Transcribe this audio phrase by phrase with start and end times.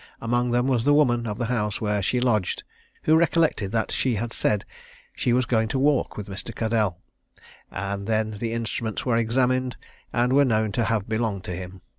[0.19, 2.63] Among them was the woman of the house where she lodged,
[3.03, 4.65] who recollected that she had said
[5.13, 6.55] she was going to walk with Mr.
[6.55, 6.97] Caddell;
[7.69, 9.77] and then the instruments were examined,
[10.11, 11.81] and were known to have belonged to him.